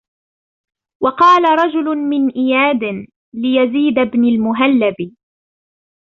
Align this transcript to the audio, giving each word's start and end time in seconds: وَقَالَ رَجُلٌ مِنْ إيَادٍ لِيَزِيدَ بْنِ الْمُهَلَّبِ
وَقَالَ 1.03 1.45
رَجُلٌ 1.59 1.85
مِنْ 1.97 2.29
إيَادٍ 2.31 3.07
لِيَزِيدَ 3.35 3.99
بْنِ 4.13 4.23
الْمُهَلَّبِ 4.25 5.15